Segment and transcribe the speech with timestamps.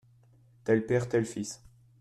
[0.63, 1.61] Tel père, tel fils.